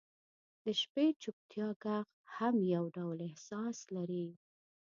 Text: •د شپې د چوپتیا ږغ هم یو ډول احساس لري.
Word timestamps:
•د 0.63 0.65
شپې 0.81 1.05
د 1.13 1.17
چوپتیا 1.21 1.67
ږغ 1.83 2.07
هم 2.35 2.55
یو 2.75 2.85
ډول 2.97 3.17
احساس 3.29 3.77
لري. 3.95 4.27